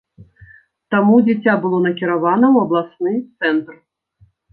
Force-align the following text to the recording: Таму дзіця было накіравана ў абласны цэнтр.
Таму 0.93 1.17
дзіця 1.27 1.53
было 1.65 1.77
накіравана 1.87 2.47
ў 2.55 2.65
абласны 2.65 3.13
цэнтр. 3.45 3.77